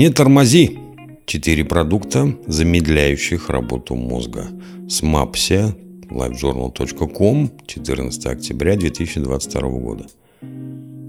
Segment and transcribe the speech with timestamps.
[0.00, 0.78] Не тормози!
[1.26, 4.46] Четыре продукта, замедляющих работу мозга.
[4.88, 5.74] Смапsia,
[6.08, 10.06] livejournal.com, 14 октября 2022 года.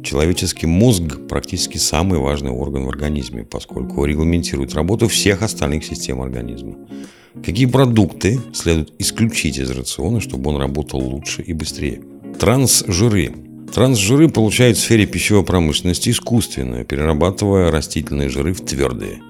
[0.03, 6.75] Человеческий мозг практически самый важный орган в организме, поскольку регламентирует работу всех остальных систем организма.
[7.45, 12.01] Какие продукты следует исключить из рациона, чтобы он работал лучше и быстрее?
[12.37, 13.31] Трансжиры
[13.73, 19.21] Трансжиры получают в сфере пищевой промышленности искусственно, перерабатывая растительные жиры в твердые.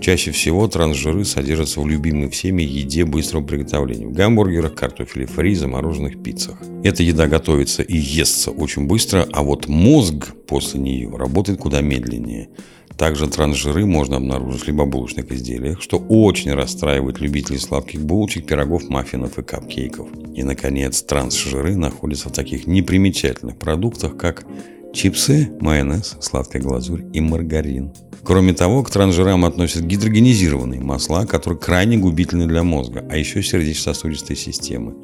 [0.00, 4.06] Чаще всего трансжиры содержатся в любимой всеми еде быстрого приготовления.
[4.06, 6.58] В гамбургерах, картофеле фри, замороженных пиццах.
[6.84, 12.50] Эта еда готовится и естся очень быстро, а вот мозг после нее работает куда медленнее.
[12.98, 19.38] Также трансжиры можно обнаружить в хлебобулочных изделиях, что очень расстраивает любителей сладких булочек, пирогов, маффинов
[19.38, 20.08] и капкейков.
[20.34, 24.46] И, наконец, трансжиры находятся в таких непримечательных продуктах, как
[24.94, 27.92] чипсы, майонез, сладкая глазурь и маргарин.
[28.24, 34.36] Кроме того, к трансжирам относят гидрогенизированные масла, которые крайне губительны для мозга, а еще сердечно-сосудистой
[34.36, 34.94] системы.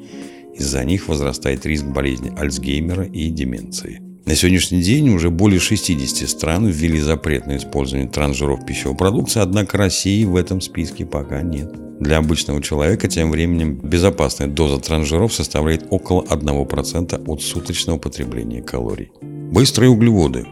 [0.55, 4.12] Из-за них возрастает риск болезни Альцгеймера и деменции.
[4.25, 9.77] На сегодняшний день уже более 60 стран ввели запрет на использование трансжиров пищевой продукции, однако
[9.77, 11.69] России в этом списке пока нет.
[11.99, 19.11] Для обычного человека тем временем безопасная доза трансжиров составляет около 1% от суточного потребления калорий.
[19.21, 20.47] Быстрые углеводы.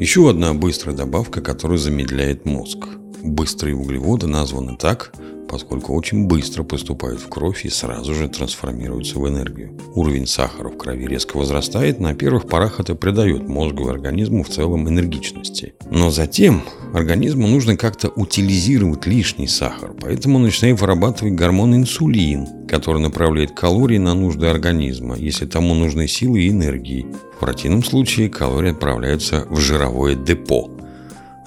[0.00, 2.78] Еще одна быстрая добавка, которая замедляет мозг.
[3.22, 5.12] Быстрые углеводы названы так,
[5.48, 9.78] поскольку очень быстро поступают в кровь и сразу же трансформируются в энергию.
[9.94, 14.48] Уровень сахара в крови резко возрастает, на первых порах это придает мозгу и организму в
[14.48, 15.74] целом энергичности.
[15.90, 23.52] Но затем организму нужно как-то утилизировать лишний сахар, поэтому начинает вырабатывать гормон инсулин, который направляет
[23.52, 27.06] калории на нужды организма, если тому нужны силы и энергии.
[27.36, 30.70] В противном случае калории отправляются в жировое депо,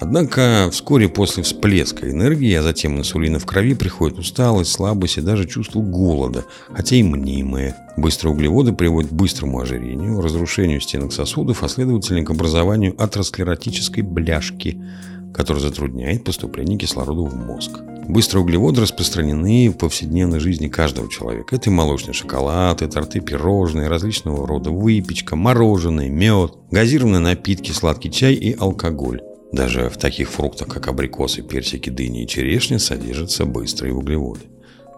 [0.00, 5.46] Однако вскоре после всплеска энергии, а затем инсулина в крови, приходит усталость, слабость и даже
[5.46, 7.74] чувство голода, хотя и мнимые.
[7.96, 14.80] Быстрые углеводы приводят к быстрому ожирению, разрушению стенок сосудов, а следовательно к образованию атеросклеротической бляшки,
[15.34, 17.80] которая затрудняет поступление кислорода в мозг.
[18.08, 21.56] Быстрые углеводы распространены в повседневной жизни каждого человека.
[21.56, 28.10] Это и молочный шоколад, и торты, пирожные, различного рода выпечка, мороженое, мед, газированные напитки, сладкий
[28.10, 29.20] чай и алкоголь.
[29.52, 34.42] Даже в таких фруктах, как абрикосы, персики, дыни и черешня, содержатся быстрые углеводы.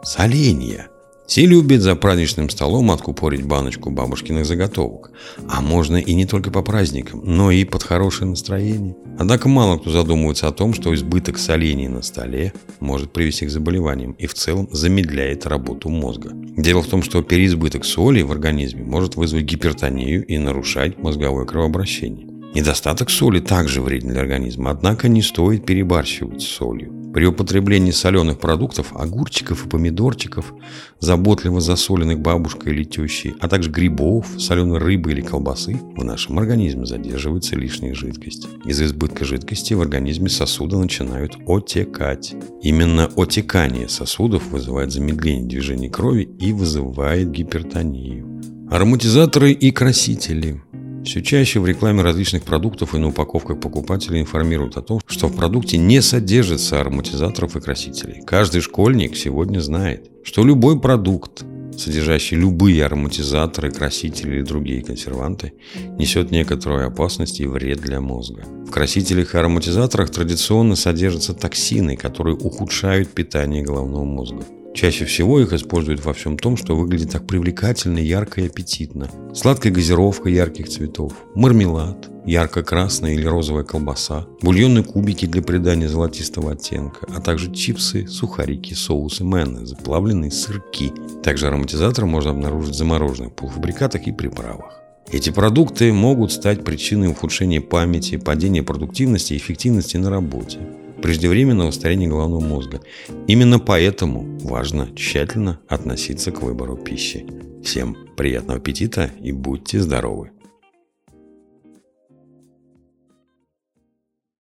[0.03, 0.89] Соленья.
[1.27, 5.13] Все любят за праздничным столом откупорить баночку бабушкиных заготовок.
[5.49, 8.97] А можно и не только по праздникам, но и под хорошее настроение.
[9.17, 14.17] Однако мало кто задумывается о том, что избыток солений на столе может привести к заболеваниям
[14.19, 16.31] и в целом замедляет работу мозга.
[16.57, 22.30] Дело в том, что переизбыток соли в организме может вызвать гипертонию и нарушать мозговое кровообращение.
[22.55, 26.93] Недостаток соли также вреден для организма, однако не стоит перебарщивать с солью.
[27.13, 30.53] При употреблении соленых продуктов, огурчиков и помидорчиков,
[31.01, 36.87] заботливо засоленных бабушкой или тещей, а также грибов, соленой рыбы или колбасы, в нашем организме
[36.87, 38.47] задерживается лишняя жидкость.
[38.65, 42.35] Из-за избытка жидкости в организме сосуды начинают отекать.
[42.63, 48.41] Именно отекание сосудов вызывает замедление движения крови и вызывает гипертонию.
[48.71, 50.63] Ароматизаторы и красители–
[51.05, 55.37] все чаще в рекламе различных продуктов и на упаковках покупателей информируют о том, что в
[55.37, 58.23] продукте не содержится ароматизаторов и красителей.
[58.27, 61.45] Каждый школьник сегодня знает, что любой продукт,
[61.77, 65.55] содержащий любые ароматизаторы, красители или другие консерванты,
[65.99, 68.45] несет некоторую опасность и вред для мозга.
[68.67, 74.45] В красителях и ароматизаторах традиционно содержатся токсины, которые ухудшают питание головного мозга.
[74.73, 79.11] Чаще всего их используют во всем том, что выглядит так привлекательно, ярко и аппетитно.
[79.35, 87.07] Сладкая газировка ярких цветов, мармелад, ярко-красная или розовая колбаса, бульонные кубики для придания золотистого оттенка,
[87.15, 90.93] а также чипсы, сухарики, соусы, майонезы, плавленые сырки.
[91.23, 94.81] Также ароматизатор можно обнаружить в замороженных полуфабрикатах и приправах.
[95.11, 100.61] Эти продукты могут стать причиной ухудшения памяти, падения продуктивности и эффективности на работе
[101.03, 102.81] преждевременного старения головного мозга.
[103.27, 107.27] Именно поэтому важно тщательно относиться к выбору пищи.
[107.65, 110.31] Всем приятного аппетита и будьте здоровы!